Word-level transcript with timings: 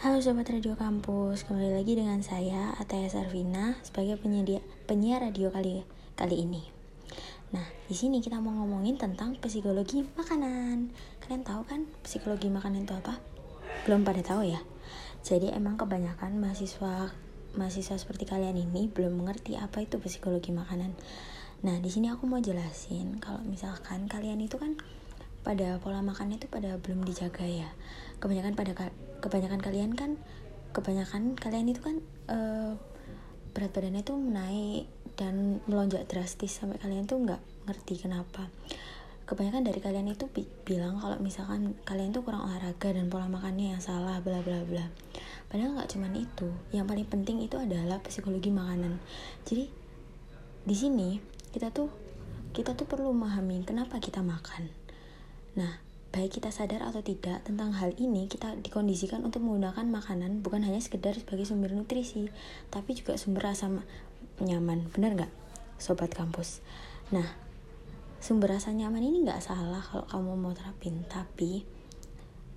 Halo 0.00 0.16
Sobat 0.16 0.48
Radio 0.48 0.80
Kampus, 0.80 1.44
kembali 1.44 1.76
lagi 1.76 1.92
dengan 1.92 2.24
saya 2.24 2.72
Ataya 2.80 3.12
Sarvina 3.12 3.76
sebagai 3.84 4.16
penyedia 4.16 4.64
penyiar 4.88 5.20
radio 5.20 5.52
kali 5.52 5.84
kali 6.16 6.40
ini. 6.40 6.64
Nah, 7.52 7.68
di 7.84 7.92
sini 7.92 8.24
kita 8.24 8.40
mau 8.40 8.48
ngomongin 8.48 8.96
tentang 8.96 9.36
psikologi 9.36 10.00
makanan. 10.16 10.88
Kalian 11.20 11.44
tahu 11.44 11.68
kan 11.68 11.84
psikologi 12.00 12.48
makanan 12.48 12.88
itu 12.88 12.96
apa? 12.96 13.20
Belum 13.84 14.00
pada 14.00 14.24
tahu 14.24 14.48
ya. 14.48 14.64
Jadi 15.20 15.52
emang 15.52 15.76
kebanyakan 15.76 16.40
mahasiswa 16.40 17.12
mahasiswa 17.60 18.00
seperti 18.00 18.24
kalian 18.24 18.56
ini 18.56 18.88
belum 18.88 19.20
mengerti 19.20 19.60
apa 19.60 19.84
itu 19.84 20.00
psikologi 20.00 20.48
makanan. 20.48 20.96
Nah, 21.60 21.76
di 21.76 21.92
sini 21.92 22.08
aku 22.08 22.24
mau 22.24 22.40
jelasin 22.40 23.20
kalau 23.20 23.44
misalkan 23.44 24.08
kalian 24.08 24.40
itu 24.40 24.56
kan 24.56 24.80
pada 25.40 25.80
pola 25.80 26.04
makannya 26.04 26.36
itu 26.36 26.46
pada 26.46 26.76
belum 26.76 27.04
dijaga 27.04 27.44
ya. 27.48 27.68
Kebanyakan 28.20 28.52
pada 28.56 28.72
kebanyakan 29.24 29.60
kalian 29.60 29.92
kan 29.96 30.20
kebanyakan 30.70 31.34
kalian 31.34 31.66
itu 31.72 31.80
kan 31.82 31.96
uh, 32.30 32.72
berat 33.50 33.74
badannya 33.74 34.06
tuh 34.06 34.16
naik 34.16 34.86
dan 35.18 35.58
melonjak 35.66 36.06
drastis 36.06 36.54
sampai 36.54 36.78
kalian 36.78 37.08
tuh 37.08 37.18
nggak 37.20 37.40
ngerti 37.66 38.00
kenapa. 38.00 38.48
Kebanyakan 39.26 39.62
dari 39.62 39.78
kalian 39.78 40.10
itu 40.10 40.26
bi 40.26 40.42
bilang 40.66 40.98
kalau 40.98 41.14
misalkan 41.22 41.78
kalian 41.86 42.10
tuh 42.10 42.26
kurang 42.26 42.46
olahraga 42.46 42.90
dan 42.90 43.06
pola 43.06 43.30
makannya 43.30 43.78
yang 43.78 43.82
salah 43.82 44.18
bla 44.18 44.42
bla 44.42 44.62
bla. 44.66 44.86
Padahal 45.50 45.78
nggak 45.78 45.90
cuman 45.90 46.12
itu. 46.18 46.48
Yang 46.74 46.86
paling 46.90 47.06
penting 47.06 47.36
itu 47.42 47.54
adalah 47.58 48.02
psikologi 48.02 48.50
makanan. 48.50 48.98
Jadi 49.46 49.70
di 50.66 50.76
sini 50.76 51.18
kita 51.50 51.70
tuh 51.70 51.88
kita 52.50 52.74
tuh 52.74 52.86
perlu 52.86 53.14
memahami 53.14 53.62
kenapa 53.62 54.02
kita 54.02 54.20
makan 54.26 54.68
nah 55.54 55.90
Baik 56.10 56.42
kita 56.42 56.50
sadar 56.50 56.82
atau 56.82 57.06
tidak 57.06 57.46
tentang 57.46 57.70
hal 57.70 57.94
ini, 57.94 58.26
kita 58.26 58.58
dikondisikan 58.58 59.22
untuk 59.22 59.46
menggunakan 59.46 59.86
makanan 59.86 60.42
bukan 60.42 60.66
hanya 60.66 60.82
sekedar 60.82 61.14
sebagai 61.14 61.46
sumber 61.46 61.70
nutrisi, 61.70 62.26
tapi 62.66 62.98
juga 62.98 63.14
sumber 63.14 63.46
rasa 63.46 63.70
nyaman. 64.42 64.90
Benar 64.90 65.14
nggak, 65.14 65.32
sobat 65.78 66.10
kampus? 66.10 66.66
Nah, 67.14 67.30
sumber 68.18 68.58
rasa 68.58 68.74
nyaman 68.74 69.06
ini 69.06 69.22
nggak 69.22 69.38
salah 69.38 69.78
kalau 69.86 70.02
kamu 70.10 70.34
mau 70.34 70.50
terapin, 70.50 71.06
tapi 71.06 71.62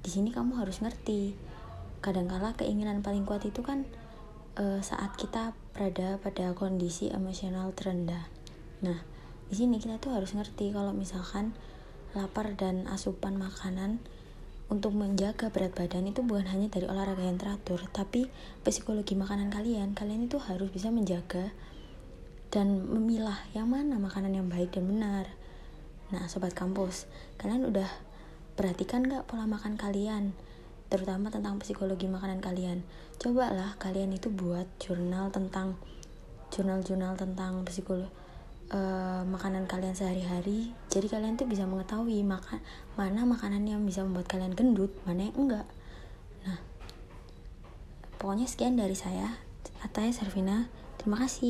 di 0.01 0.09
sini 0.09 0.33
kamu 0.33 0.57
harus 0.57 0.81
ngerti. 0.81 1.37
Kadangkala 2.01 2.57
keinginan 2.57 3.05
paling 3.05 3.21
kuat 3.21 3.45
itu 3.45 3.61
kan 3.61 3.85
uh, 4.57 4.81
saat 4.81 5.13
kita 5.13 5.53
berada 5.77 6.17
pada 6.25 6.57
kondisi 6.57 7.13
emosional 7.13 7.69
terendah. 7.77 8.25
Nah, 8.81 8.97
di 9.45 9.53
sini 9.53 9.77
kita 9.77 10.01
tuh 10.01 10.17
harus 10.17 10.33
ngerti 10.33 10.73
kalau 10.73 10.89
misalkan 10.89 11.53
lapar 12.13 12.53
dan 12.53 12.85
asupan 12.89 13.37
makanan 13.37 13.97
untuk 14.71 14.95
menjaga 14.95 15.53
berat 15.53 15.75
badan 15.77 16.09
itu 16.09 16.25
bukan 16.25 16.49
hanya 16.49 16.65
dari 16.71 16.89
olahraga 16.89 17.21
yang 17.21 17.37
teratur, 17.37 17.83
tapi 17.93 18.29
psikologi 18.65 19.13
makanan 19.13 19.53
kalian. 19.53 19.93
Kalian 19.93 20.25
itu 20.25 20.41
harus 20.41 20.69
bisa 20.73 20.89
menjaga 20.89 21.53
dan 22.53 22.85
memilah 22.85 23.37
yang 23.57 23.69
mana 23.69 23.97
makanan 24.01 24.33
yang 24.33 24.47
baik 24.49 24.73
dan 24.73 24.89
benar. 24.89 25.29
Nah, 26.13 26.29
sobat 26.29 26.53
kampus, 26.53 27.09
kalian 27.41 27.65
udah 27.69 27.89
perhatikan 28.53 29.05
gak 29.05 29.25
pola 29.25 29.49
makan 29.49 29.77
kalian? 29.77 30.33
Terutama 30.89 31.33
tentang 31.33 31.57
psikologi 31.57 32.05
makanan 32.05 32.41
kalian. 32.41 32.85
Cobalah 33.17 33.77
kalian 33.81 34.13
itu 34.13 34.29
buat 34.29 34.69
jurnal 34.77 35.33
tentang 35.33 35.77
jurnal-jurnal 36.53 37.17
tentang 37.17 37.65
psikologi 37.65 38.13
uh, 38.69 39.25
makanan 39.25 39.65
kalian 39.65 39.97
sehari-hari. 39.97 40.69
Jadi 40.93 41.09
kalian 41.09 41.33
tuh 41.33 41.49
bisa 41.49 41.65
mengetahui 41.65 42.21
makan 42.21 42.61
mana 42.93 43.25
makanan 43.25 43.65
yang 43.65 43.81
bisa 43.81 44.05
membuat 44.05 44.29
kalian 44.29 44.53
gendut 44.53 44.93
mana 45.09 45.25
yang 45.25 45.35
enggak. 45.35 45.67
Nah 46.45 46.61
pokoknya 48.21 48.45
sekian 48.45 48.77
dari 48.77 48.93
saya. 48.93 49.41
Ataya 49.81 50.13
Servina 50.13 50.69
terima 51.01 51.17
kasih 51.25 51.41